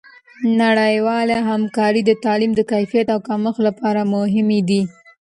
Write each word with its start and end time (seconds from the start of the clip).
نړیوالې 0.61 1.37
همکارۍ 1.49 2.01
د 2.05 2.11
تعلیم 2.23 2.51
د 2.55 2.61
کیفیت 2.71 3.07
او 3.15 3.19
کمیت 3.29 3.55
لپاره 3.67 4.01
مهمې 4.13 4.59
دي. 4.69 4.81